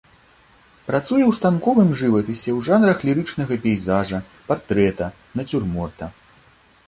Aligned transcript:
Працуе 0.85 1.19
ў 1.25 1.31
станковым 1.39 1.89
жывапісе 1.99 2.47
ў 2.57 2.65
жанрах 2.69 3.03
лірычнага 3.09 3.53
пейзажа, 3.65 4.23
партрэта, 4.53 5.05
нацюрморта. 5.41 6.05